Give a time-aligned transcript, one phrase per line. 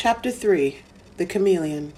[0.00, 0.76] Chapter 3
[1.16, 1.92] The Chameleon.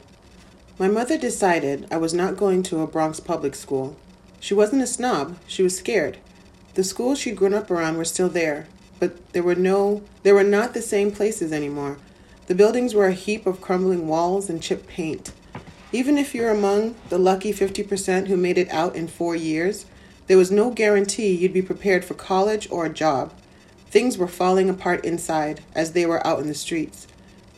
[0.79, 3.95] My mother decided I was not going to a Bronx public school.
[4.41, 6.17] She wasn't a snob, she was scared.
[6.77, 8.69] The schools she'd grown up around were still there,
[8.99, 11.99] but there were no there were not the same places anymore.
[12.47, 15.33] The buildings were a heap of crumbling walls and chipped paint.
[15.93, 19.85] Even if you're among the lucky 50% who made it out in 4 years,
[20.27, 23.35] there was no guarantee you'd be prepared for college or a job.
[23.91, 27.07] Things were falling apart inside as they were out in the streets.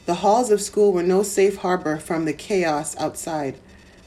[0.04, 3.56] The halls of school were no safe harbor from the chaos outside.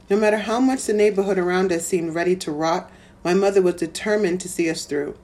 [0.09, 2.91] No matter how much the neighborhood around us seemed ready to rot,
[3.23, 5.16] my mother was determined to see us through.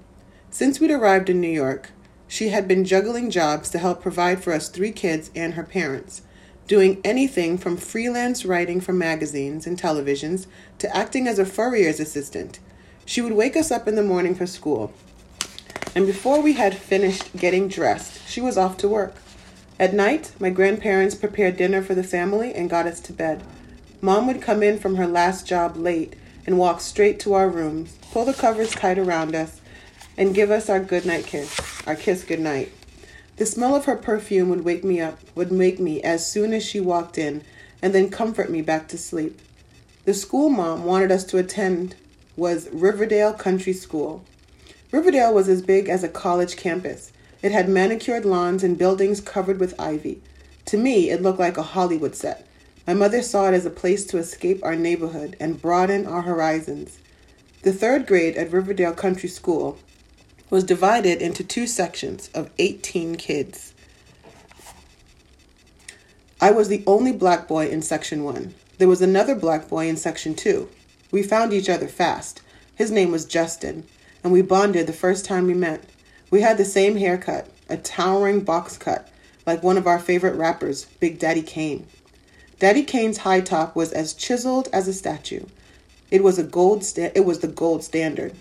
[0.50, 1.92] Since we'd arrived in New York,
[2.28, 6.22] she had been juggling jobs to help provide for us three kids and her parents,
[6.68, 10.48] doing anything from freelance writing for magazines and televisions
[10.80, 12.60] to acting as a furrier's assistant.
[13.06, 14.94] She would wake us up in the morning for school,
[15.94, 19.16] and before we had finished getting dressed, she was off to work.
[19.82, 23.42] At night, my grandparents prepared dinner for the family and got us to bed.
[24.00, 26.14] Mom would come in from her last job late
[26.46, 29.60] and walk straight to our rooms, pull the covers tight around us,
[30.16, 32.72] and give us our goodnight kiss, our kiss goodnight.
[33.38, 36.64] The smell of her perfume would wake me up, would make me as soon as
[36.64, 37.42] she walked in,
[37.82, 39.42] and then comfort me back to sleep.
[40.06, 41.96] The school mom wanted us to attend
[42.38, 44.24] was Riverdale Country School.
[44.92, 47.11] Riverdale was as big as a college campus.
[47.42, 50.22] It had manicured lawns and buildings covered with ivy.
[50.66, 52.48] To me, it looked like a Hollywood set.
[52.86, 57.00] My mother saw it as a place to escape our neighborhood and broaden our horizons.
[57.64, 59.78] The third grade at Riverdale Country School
[60.50, 63.74] was divided into two sections of 18 kids.
[66.40, 68.56] I was the only black boy in section one.
[68.80, 70.70] There was another black boy in section two.
[71.12, 72.42] We found each other fast.
[72.74, 73.86] His name was Justin,
[74.24, 75.84] and we bonded the first time we met.
[76.32, 79.10] We had the same haircut, a towering box cut,
[79.46, 81.86] like one of our favorite rappers, Big Daddy Kane.
[82.58, 85.44] Daddy Kane's high top was as chiseled as a statue.
[86.10, 88.34] It was a gold sta- it was the gold standard.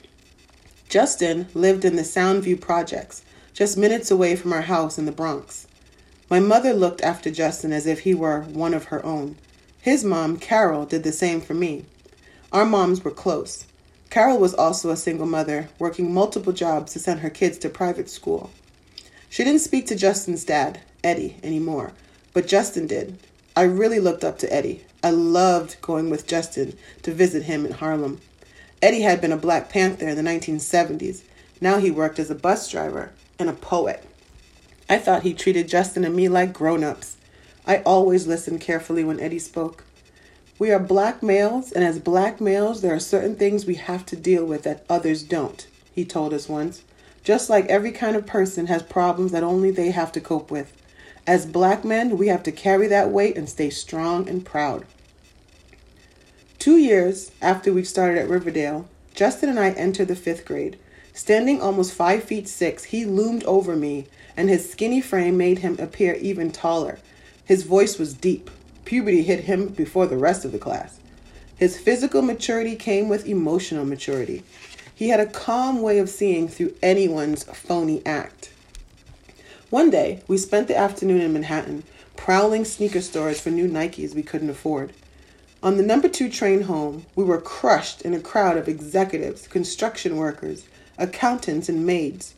[0.89, 3.23] Justin lived in the Soundview projects,
[3.55, 5.67] just minutes away from our house in the Bronx.
[6.29, 9.37] My mother looked after Justin as if he were one of her own.
[9.81, 11.87] His mom, Carol, did the same for me.
[12.53, 13.67] Our moms were close.
[14.11, 18.11] Carol was also a single mother, working multiple jobs to send her kids to private
[18.11, 18.51] school.
[19.29, 21.93] She didn't speak to Justin's dad, Eddie, anymore,
[22.33, 23.17] but Justin did.
[23.55, 24.85] I really looked up to Eddie.
[25.05, 28.21] I loved going with Justin to visit him in Harlem.
[28.83, 31.23] Eddie had been a Black Panther in the 1970s.
[31.61, 34.05] Now he worked as a bus driver and a poet.
[34.89, 37.17] I thought he treated Justin and me like grown ups.
[37.65, 39.85] I always listened carefully when Eddie spoke.
[40.61, 44.15] We are black males, and as black males, there are certain things we have to
[44.15, 46.83] deal with that others don't, he told us once.
[47.25, 50.77] Just like every kind of person has problems that only they have to cope with.
[51.27, 54.85] As black men, we have to carry that weight and stay strong and proud.
[56.59, 60.79] Two years after we started at Riverdale, Justin and I entered the fifth grade.
[61.15, 65.79] Standing almost five feet six, he loomed over me, and his skinny frame made him
[65.79, 66.99] appear even taller.
[67.47, 68.51] His voice was deep,
[68.91, 70.99] Puberty hit him before the rest of the class.
[71.57, 74.43] His physical maturity came with emotional maturity.
[74.93, 78.51] He had a calm way of seeing through anyone's phony act.
[79.71, 81.85] One day, we spent the afternoon in Manhattan,
[82.17, 84.93] prowling sneaker stores for new Nikes we couldn't afford.
[85.63, 90.17] On the number two train home, we were crushed in a crowd of executives, construction
[90.17, 90.65] workers,
[90.99, 92.35] accountants, and maids.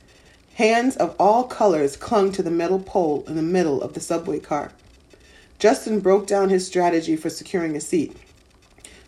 [0.56, 4.38] Hands of all colors clung to the metal pole in the middle of the subway
[4.38, 4.70] car.
[5.62, 8.16] Justin broke down his strategy for securing a seat.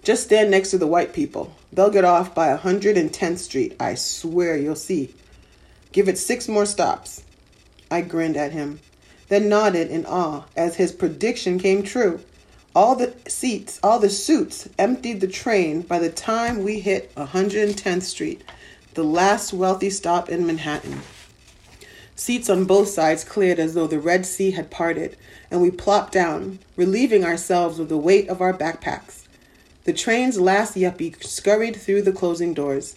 [0.04, 1.52] Just stand next to the white people.
[1.72, 3.74] They'll get off by 110th Street.
[3.80, 5.12] I swear you'll see.
[5.90, 7.24] Give it six more stops.
[7.90, 8.78] I grinned at him,
[9.26, 12.20] then nodded in awe as his prediction came true.
[12.72, 18.02] All the seats, all the suits emptied the train by the time we hit 110th
[18.02, 18.44] Street,
[18.92, 21.00] the last wealthy stop in Manhattan.
[22.16, 25.16] Seats on both sides cleared as though the Red Sea had parted,
[25.50, 29.26] and we plopped down, relieving ourselves of the weight of our backpacks.
[29.84, 32.96] The train's last yuppie scurried through the closing doors.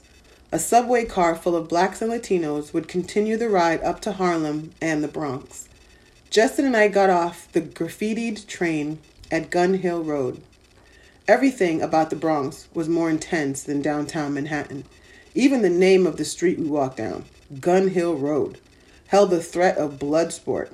[0.52, 4.72] A subway car full of blacks and Latinos would continue the ride up to Harlem
[4.82, 5.68] and the Bronx.
[6.30, 9.00] Justin and I got off the graffitied train
[9.32, 10.42] at Gun Hill Road.
[11.28, 14.86] Everything about the Bronx was more intense than downtown Manhattan.
[15.36, 17.26] Even the name of the street we walked down,
[17.60, 18.60] Gun Hill Road,
[19.08, 20.72] held the threat of blood sport.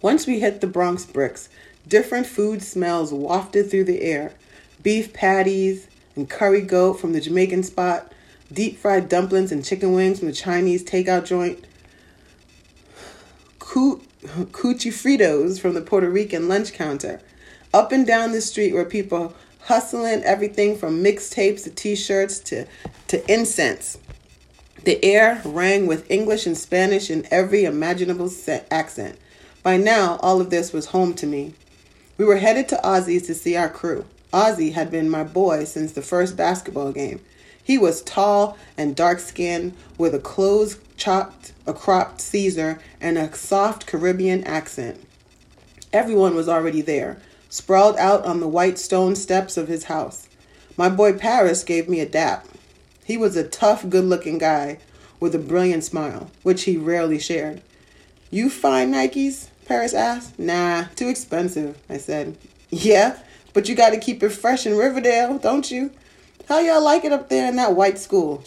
[0.00, 1.48] Once we hit the Bronx bricks,
[1.86, 4.32] different food smells wafted through the air
[4.82, 5.86] beef patties
[6.16, 8.12] and curry goat from the Jamaican spot,
[8.52, 11.64] deep fried dumplings and chicken wings from the Chinese takeout joint,
[13.58, 17.20] coo- cuchifritos from the Puerto Rican lunch counter.
[17.72, 22.66] Up and down the street were people hustling everything from mixtapes to t-shirts to,
[23.08, 23.98] to incense.
[24.84, 28.30] The air rang with English and Spanish in every imaginable
[28.70, 29.16] accent.
[29.62, 31.54] By now, all of this was home to me.
[32.18, 34.06] We were headed to Ozzy's to see our crew.
[34.32, 37.20] Ozzy had been my boy since the first basketball game.
[37.62, 43.32] He was tall and dark skinned with a close chopped, a cropped Caesar and a
[43.36, 45.00] soft Caribbean accent.
[45.92, 47.18] Everyone was already there,
[47.50, 50.28] sprawled out on the white stone steps of his house.
[50.76, 52.48] My boy Paris gave me a dap.
[53.12, 54.78] He was a tough, good looking guy
[55.20, 57.60] with a brilliant smile, which he rarely shared.
[58.30, 59.48] You find Nikes?
[59.66, 60.38] Paris asked.
[60.38, 62.38] Nah, too expensive, I said.
[62.70, 63.18] Yeah,
[63.52, 65.90] but you gotta keep it fresh in Riverdale, don't you?
[66.48, 68.44] How y'all like it up there in that white school?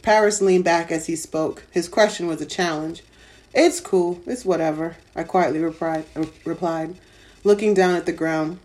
[0.00, 1.66] Paris leaned back as he spoke.
[1.70, 3.02] His question was a challenge.
[3.52, 4.18] It's cool.
[4.26, 6.06] It's whatever, I quietly replied,
[6.46, 6.96] replied,
[7.44, 8.60] looking down at the ground.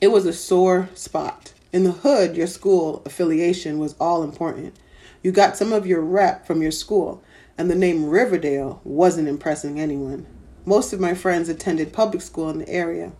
[0.00, 1.52] It was a sore spot.
[1.70, 4.74] In the hood, your school affiliation was all important.
[5.22, 7.22] You got some of your rep from your school,
[7.58, 10.26] and the name Riverdale wasn't impressing anyone.
[10.64, 13.12] Most of my friends attended public school in the area.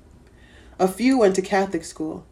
[0.79, 2.25] A few went to Catholic school.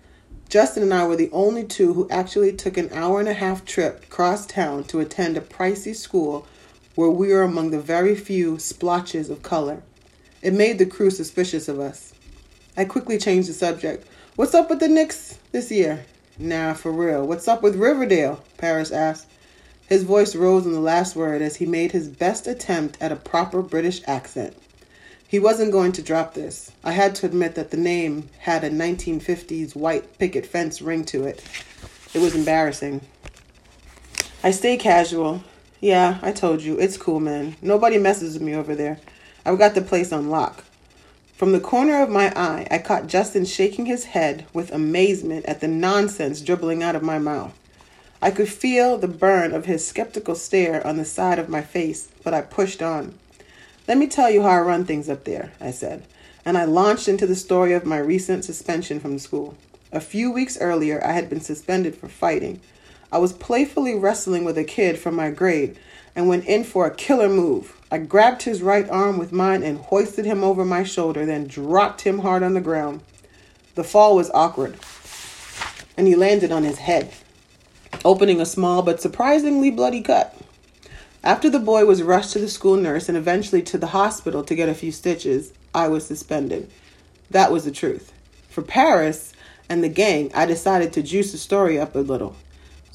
[0.49, 3.65] Justin and I were the only two who actually took an hour and a half
[3.67, 6.47] trip across town to attend a pricey school
[6.95, 9.83] where we were among the very few splotches of color.
[10.41, 12.15] It made the crew suspicious of us.
[12.77, 14.07] I quickly changed the subject.
[14.37, 16.05] What's up with the Knicks this year?
[16.39, 17.27] Nah, for real.
[17.27, 18.45] What's up with Riverdale?
[18.59, 19.29] Paris asked.
[19.89, 23.17] His voice rose on the last word as he made his best attempt at a
[23.17, 24.55] proper British accent.
[25.27, 26.71] He wasn't going to drop this.
[26.85, 31.25] I had to admit that the name had a 1950s white picket fence ring to
[31.25, 31.43] it.
[32.13, 33.01] It was embarrassing.
[34.45, 35.45] I stay casual.
[35.81, 36.79] Yeah, I told you.
[36.79, 37.57] It's cool, man.
[37.63, 39.01] Nobody messes with me over there.
[39.47, 40.63] I've got the place on lock.
[41.37, 45.61] From the corner of my eye, I caught Justin shaking his head with amazement at
[45.61, 47.53] the nonsense dribbling out of my mouth.
[48.23, 52.09] I could feel the burn of his skeptical stare on the side of my face,
[52.25, 53.19] but I pushed on.
[53.87, 56.05] Let me tell you how I run things up there, I said,
[56.47, 59.59] and I launched into the story of my recent suspension from school.
[59.93, 62.63] A few weeks earlier, I had been suspended for fighting.
[63.17, 65.79] I was playfully wrestling with a kid from my grade
[66.15, 67.75] and went in for a killer move.
[67.91, 72.03] I grabbed his right arm with mine and hoisted him over my shoulder, then dropped
[72.03, 73.01] him hard on the ground.
[73.75, 74.77] The fall was awkward,
[75.97, 77.11] and he landed on his head,
[78.05, 80.37] opening a small but surprisingly bloody cut.
[81.25, 84.55] After the boy was rushed to the school nurse and eventually to the hospital to
[84.55, 86.71] get a few stitches, I was suspended.
[87.31, 88.13] That was the truth.
[88.51, 89.33] For Paris
[89.71, 92.37] and the gang, I decided to juice the story up a little.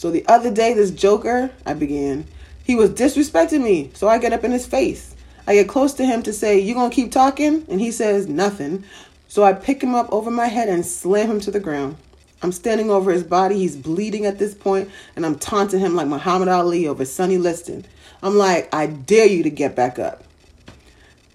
[0.02, 2.26] So the other day, this joker, I began,
[2.64, 5.16] he was disrespecting me, so I get up in his face.
[5.46, 7.68] I get close to him to say, You gonna keep talking?
[7.70, 8.84] And he says, Nothing.
[9.28, 11.98] So I pick him up over my head and slam him to the ground.
[12.42, 13.60] I'm standing over his body.
[13.60, 17.86] He's bleeding at this point, and I'm taunting him like Muhammad Ali over Sonny Liston.
[18.24, 20.24] I'm like, I dare you to get back up.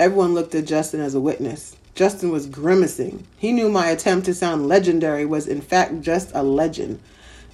[0.00, 1.76] Everyone looked at Justin as a witness.
[1.94, 3.28] Justin was grimacing.
[3.38, 6.98] He knew my attempt to sound legendary was, in fact, just a legend.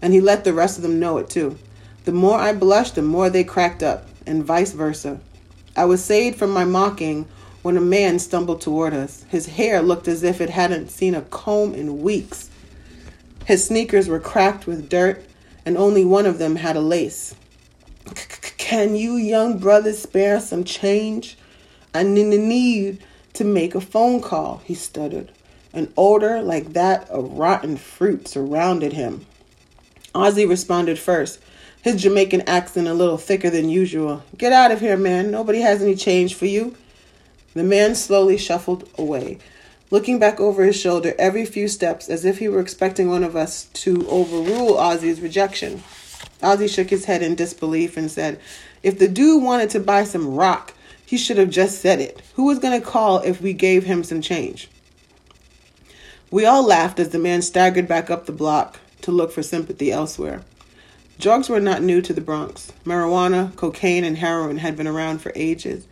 [0.03, 1.57] And he let the rest of them know it, too.
[2.05, 5.21] The more I blushed, the more they cracked up, and vice versa.
[5.77, 7.27] I was saved from my mocking
[7.63, 9.25] when a man stumbled toward us.
[9.29, 12.51] His hair looked as if it hadn't seen a comb in weeks.
[13.47, 15.25] His sneakers were cracked with dirt,
[15.65, 17.35] and only one of them had a lace.
[18.59, 21.39] Can you young brothers spare some change?
[21.95, 22.99] I need
[23.35, 25.31] to make a phone call, he stuttered.
[25.73, 29.27] An odor like that of rotten fruit surrounded him.
[30.15, 31.41] Ozzy responded first
[31.83, 34.23] his Jamaican accent a little thicker than usual.
[34.39, 35.33] Get out of here, man.
[35.33, 36.77] Nobody has any change for you.
[37.55, 39.39] The man slowly shuffled away,
[39.91, 43.37] looking back over his shoulder every few steps as if he were expecting one of
[43.37, 45.83] us to overrule Ozzy's rejection.
[46.41, 48.41] Ozzy shook his head in disbelief and said,
[48.83, 52.23] If the dude wanted to buy some rock, he should have just said it.
[52.35, 54.69] Who was going to call if we gave him some change?
[56.31, 59.93] We all laughed as the man staggered back up the block to look for sympathy
[59.93, 60.43] elsewhere.
[61.19, 62.73] Drugs were not new to the Bronx.
[62.85, 65.87] Marijuana, cocaine, and heroin had been around for ages,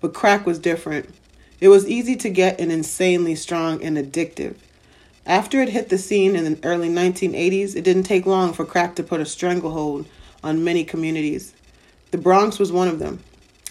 [0.00, 1.14] but crack was different.
[1.60, 4.56] It was easy to get and insanely strong and addictive.
[5.26, 8.94] After it hit the scene in the early 1980s, it didn't take long for crack
[8.96, 10.06] to put a stranglehold
[10.42, 11.54] on many communities.
[12.10, 13.20] The Bronx was one of them.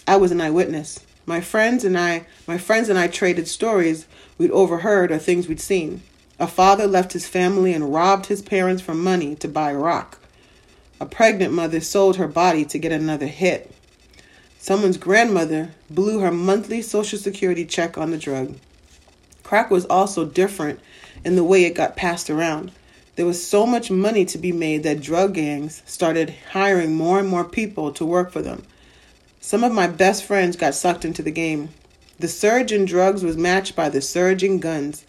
[0.08, 0.98] I was an eyewitness.
[1.26, 5.60] My friends and I, my friends and I traded stories we'd overheard or things we'd
[5.60, 6.02] seen.
[6.38, 10.18] A father left his family and robbed his parents for money to buy rock.
[11.00, 13.72] A pregnant mother sold her body to get another hit.
[14.58, 18.56] Someone's grandmother blew her monthly Social Security check on the drug.
[19.42, 20.80] Crack was also different
[21.24, 22.72] in the way it got passed around.
[23.16, 27.28] There was so much money to be made that drug gangs started hiring more and
[27.28, 28.64] more people to work for them.
[29.40, 31.68] Some of my best friends got sucked into the game.
[32.18, 35.04] The surge in drugs was matched by the surge in guns.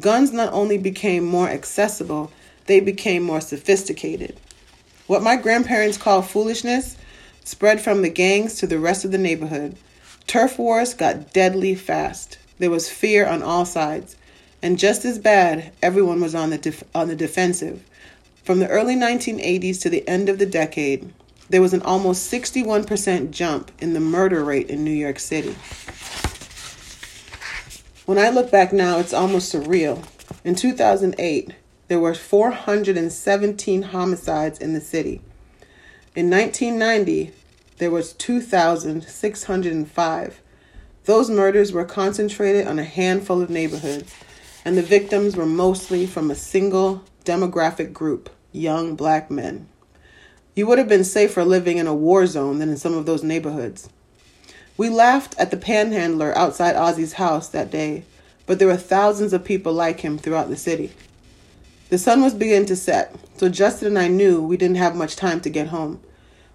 [0.00, 2.30] Guns not only became more accessible,
[2.66, 4.38] they became more sophisticated.
[5.06, 6.96] What my grandparents called foolishness
[7.42, 9.76] spread from the gangs to the rest of the neighborhood.
[10.26, 12.38] Turf wars got deadly fast.
[12.58, 14.16] There was fear on all sides.
[14.62, 17.82] And just as bad, everyone was on the, def- on the defensive.
[18.44, 21.12] From the early 1980s to the end of the decade,
[21.48, 25.56] there was an almost 61% jump in the murder rate in New York City.
[28.08, 30.02] When I look back now, it's almost surreal.
[30.42, 31.52] In 2008,
[31.88, 35.20] there were 417 homicides in the city.
[36.16, 37.32] In 1990,
[37.76, 40.40] there was 2,605.
[41.04, 44.14] Those murders were concentrated on a handful of neighborhoods,
[44.64, 49.68] and the victims were mostly from a single demographic group, young black men.
[50.56, 53.22] You would have been safer living in a war zone than in some of those
[53.22, 53.90] neighborhoods.
[54.78, 58.04] We laughed at the panhandler outside Ozzy's house that day,
[58.46, 60.92] but there were thousands of people like him throughout the city.
[61.88, 65.16] The sun was beginning to set, so Justin and I knew we didn't have much
[65.16, 66.00] time to get home.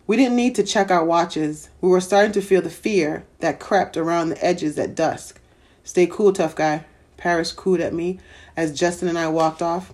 [0.07, 1.69] We didn't need to check our watches.
[1.81, 5.41] We were starting to feel the fear that crept around the edges at dusk.
[5.83, 6.85] Stay cool, tough guy.
[7.17, 8.21] Paris cooed at me
[8.55, 9.91] as Justin and I walked off.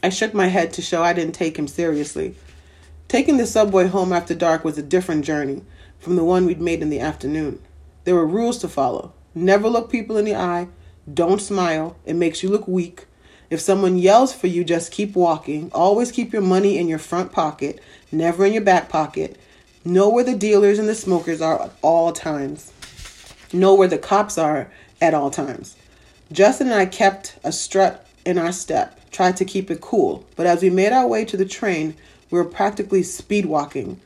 [0.00, 2.36] I shook my head to show I didn't take him seriously.
[3.08, 5.62] Taking the subway home after dark was a different journey
[6.02, 7.60] from the one we'd made in the afternoon.
[8.02, 9.12] There were rules to follow.
[9.36, 10.66] Never look people in the eye.
[11.12, 11.96] Don't smile.
[12.04, 13.06] It makes you look weak.
[13.50, 15.70] If someone yells for you, just keep walking.
[15.72, 17.80] Always keep your money in your front pocket,
[18.10, 19.38] never in your back pocket.
[19.84, 22.72] Know where the dealers and the smokers are at all times.
[23.52, 25.76] Know where the cops are at all times.
[26.32, 30.46] Justin and I kept a strut in our step, tried to keep it cool, but
[30.46, 31.94] as we made our way to the train,
[32.30, 34.00] we were practically speed walking.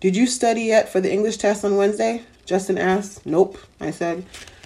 [0.00, 2.24] Did you study yet for the English test on Wednesday?
[2.44, 3.24] Justin asked.
[3.24, 4.24] Nope, I said.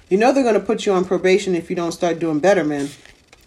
[0.08, 2.64] You know they're going to put you on probation if you don't start doing better,
[2.64, 2.88] man.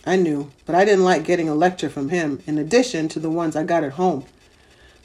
[0.06, 3.30] I knew, but I didn't like getting a lecture from him, in addition to the
[3.30, 4.26] ones I got at home.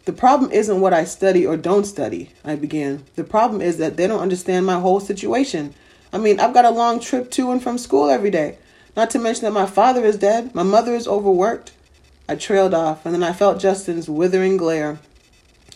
[0.07, 3.05] The problem isn't what I study or don't study, I began.
[3.17, 5.75] The problem is that they don't understand my whole situation.
[6.13, 8.59] I mean, I've got a long trip to and from school every day.
[8.97, 11.73] Not to mention that my father is dead, my mother is overworked.
[12.29, 14.99] I trailed off, and then I felt Justin's withering glare.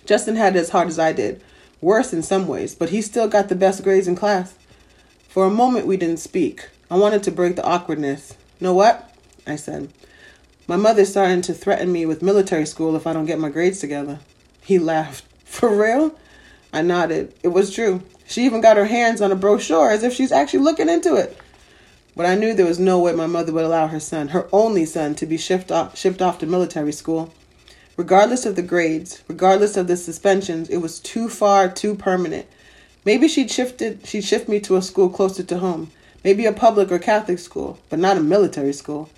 [0.04, 1.42] Justin had it as hard as I did,
[1.80, 4.54] worse in some ways, but he still got the best grades in class.
[5.28, 6.68] For a moment, we didn't speak.
[6.90, 8.34] I wanted to break the awkwardness.
[8.60, 9.14] Know what?
[9.46, 9.92] I said.
[10.66, 13.80] My mother's starting to threaten me with military school if I don't get my grades
[13.80, 14.20] together.
[14.62, 15.24] He laughed.
[15.44, 16.16] For real?
[16.72, 17.34] I nodded.
[17.42, 18.02] It was true.
[18.26, 21.36] She even got her hands on a brochure as if she's actually looking into it.
[22.14, 24.84] But I knew there was no way my mother would allow her son, her only
[24.84, 27.32] son, to be shipped off, shipped off to military school.
[27.96, 32.46] Regardless of the grades, regardless of the suspensions, it was too far, too permanent.
[33.04, 35.90] Maybe she'd shifted she'd shift me to a school closer to home.
[36.22, 39.08] Maybe a public or Catholic school, but not a military school.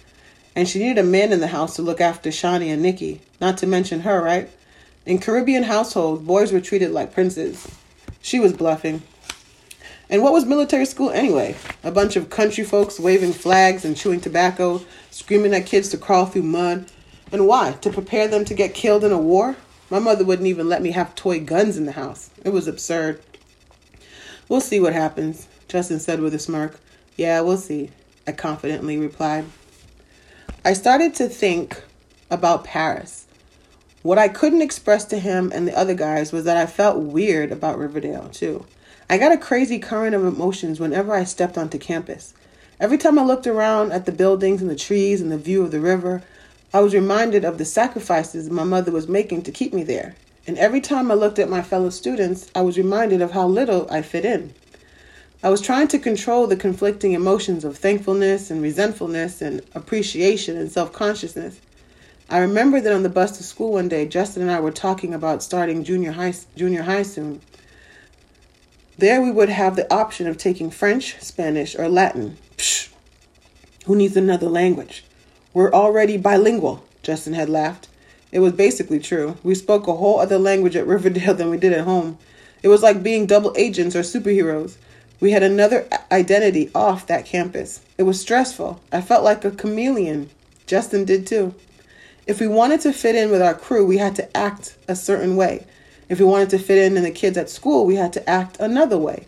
[0.54, 3.58] And she needed a man in the house to look after Shani and Nikki, not
[3.58, 4.48] to mention her, right?
[5.04, 7.66] In Caribbean households, boys were treated like princes.
[8.20, 9.02] She was bluffing.
[10.08, 11.56] And what was military school anyway?
[11.82, 16.26] A bunch of country folks waving flags and chewing tobacco, screaming at kids to crawl
[16.26, 16.86] through mud.
[17.32, 17.72] And why?
[17.80, 19.56] To prepare them to get killed in a war?
[19.90, 22.30] My mother wouldn't even let me have toy guns in the house.
[22.44, 23.20] It was absurd.
[24.48, 26.78] We'll see what happens, Justin said with a smirk.
[27.16, 27.90] Yeah, we'll see,
[28.26, 29.46] I confidently replied.
[30.64, 31.82] I started to think
[32.30, 33.26] about Paris.
[34.02, 37.52] What I couldn't express to him and the other guys was that I felt weird
[37.52, 38.66] about Riverdale, too.
[39.08, 42.34] I got a crazy current of emotions whenever I stepped onto campus.
[42.80, 45.70] Every time I looked around at the buildings and the trees and the view of
[45.70, 46.22] the river,
[46.74, 50.14] I was reminded of the sacrifices my mother was making to keep me there.
[50.46, 53.86] And every time I looked at my fellow students, I was reminded of how little
[53.90, 54.54] I fit in.
[55.42, 60.72] I was trying to control the conflicting emotions of thankfulness and resentfulness and appreciation and
[60.72, 61.60] self consciousness.
[62.30, 65.12] I remember that on the bus to school one day, Justin and I were talking
[65.12, 67.42] about starting junior high, junior high soon.
[68.96, 72.38] There we would have the option of taking French, Spanish, or Latin.
[72.56, 72.88] Psh,
[73.84, 75.04] who needs another language?
[75.54, 77.88] We're already bilingual, Justin had laughed.
[78.30, 79.36] It was basically true.
[79.42, 82.16] We spoke a whole other language at Riverdale than we did at home.
[82.62, 84.76] It was like being double agents or superheroes.
[85.20, 87.80] We had another identity off that campus.
[87.98, 88.80] It was stressful.
[88.90, 90.30] I felt like a chameleon.
[90.66, 91.54] Justin did too.
[92.26, 95.36] If we wanted to fit in with our crew, we had to act a certain
[95.36, 95.66] way.
[96.08, 98.56] If we wanted to fit in in the kids at school, we had to act
[98.58, 99.26] another way.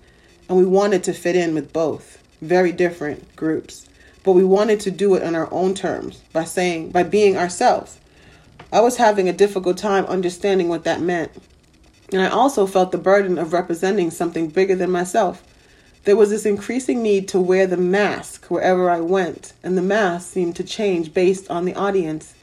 [0.49, 3.87] And we wanted to fit in with both very different groups.
[4.25, 7.99] But we wanted to do it on our own terms by saying, by being ourselves.
[8.73, 11.31] I was having a difficult time understanding what that meant.
[12.11, 15.45] And I also felt the burden of representing something bigger than myself.
[16.05, 20.33] There was this increasing need to wear the mask wherever I went, and the mask
[20.33, 22.35] seemed to change based on the audience.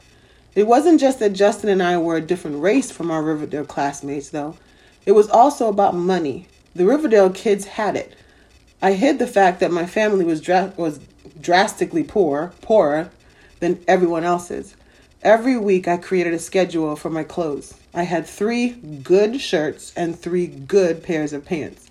[0.54, 4.30] It wasn't just that Justin and I were a different race from our Riverdale classmates,
[4.30, 4.56] though.
[5.06, 6.48] It was also about money.
[6.74, 8.14] The Riverdale kids had it.
[8.82, 10.98] I hid the fact that my family was dra- was
[11.40, 13.10] drastically poor, poorer
[13.60, 14.76] than everyone else's.
[15.22, 17.74] Every week I created a schedule for my clothes.
[17.94, 18.70] I had 3
[19.02, 21.88] good shirts and 3 good pairs of pants.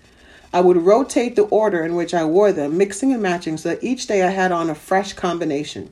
[0.52, 3.82] I would rotate the order in which I wore them, mixing and matching so that
[3.82, 5.90] each day I had on a fresh combination.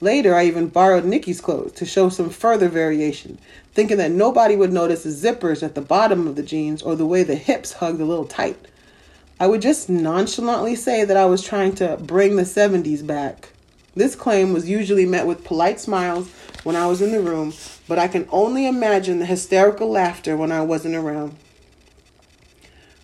[0.00, 3.38] Later, I even borrowed Nikki's clothes to show some further variation,
[3.72, 7.06] thinking that nobody would notice the zippers at the bottom of the jeans or the
[7.06, 8.58] way the hips hugged a little tight.
[9.40, 13.50] I would just nonchalantly say that I was trying to bring the 70s back.
[13.94, 16.28] This claim was usually met with polite smiles
[16.64, 17.54] when I was in the room,
[17.86, 21.36] but I can only imagine the hysterical laughter when I wasn't around.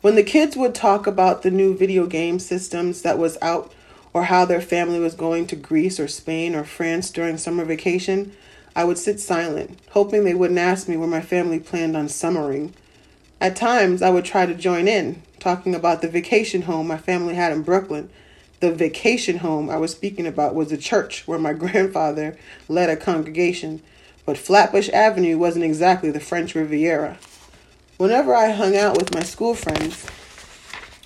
[0.01, 3.73] When the kids would talk about the new video game systems that was out
[4.13, 8.33] or how their family was going to Greece or Spain or France during summer vacation,
[8.75, 12.75] I would sit silent, hoping they wouldn't ask me where my family planned on summering.
[13.41, 17.35] At times, I would try to join in, talking about the vacation home my family
[17.35, 18.09] had in Brooklyn.
[18.61, 22.97] The vacation home I was speaking about was a church where my grandfather led a
[22.97, 23.83] congregation,
[24.25, 27.19] but Flatbush Avenue wasn't exactly the French Riviera.
[27.99, 30.07] Whenever I hung out with my school friends,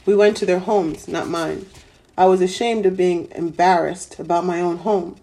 [0.06, 1.66] we went to their homes, not mine.
[2.16, 5.16] I was ashamed of being embarrassed about my own home,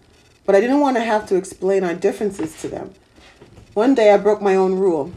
[0.44, 2.92] but I didn't want to have to explain our differences to them.
[3.72, 5.10] One day I broke my own rule.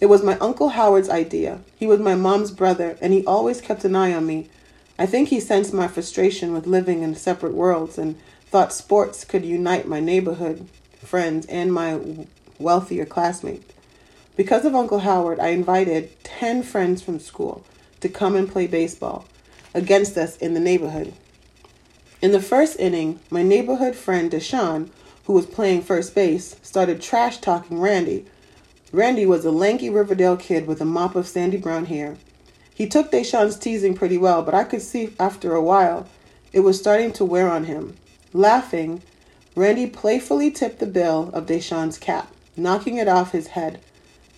[0.00, 1.60] It was my Uncle Howard's idea.
[1.76, 4.48] He was my mom's brother, and he always kept an eye on me.
[4.98, 9.44] I think he sensed my frustration with living in separate worlds and thought sports could
[9.44, 10.68] unite my neighborhood
[11.02, 12.00] friends and my
[12.58, 13.72] wealthier classmates.
[14.36, 17.64] Because of Uncle Howard, I invited 10 friends from school
[18.00, 19.26] to come and play baseball
[19.72, 21.14] against us in the neighborhood.
[22.20, 24.90] In the first inning, my neighborhood friend Deshaun,
[25.24, 28.26] who was playing first base, started trash talking Randy.
[28.96, 32.16] Randy was a lanky Riverdale kid with a mop of sandy brown hair.
[32.74, 36.06] He took Deshaun's teasing pretty well, but I could see after a while
[36.54, 37.98] it was starting to wear on him.
[38.32, 39.02] Laughing,
[39.54, 43.80] Randy playfully tipped the bill of Deshaun's cap, knocking it off his head.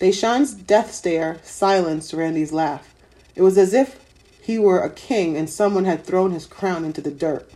[0.01, 2.93] Deshaun's death stare silenced Randy's laugh.
[3.37, 3.97] It was as if
[4.41, 7.49] he were a king and someone had thrown his crown into the dirt.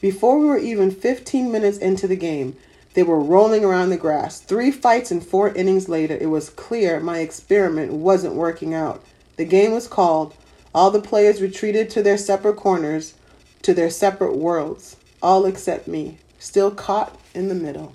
[0.00, 2.56] Before we were even 15 minutes into the game,
[2.94, 4.40] they were rolling around the grass.
[4.40, 9.02] Three fights and four innings later, it was clear my experiment wasn't working out.
[9.36, 10.34] The game was called.
[10.74, 13.14] All the players retreated to their separate corners,
[13.62, 17.94] to their separate worlds, all except me, still caught in the middle.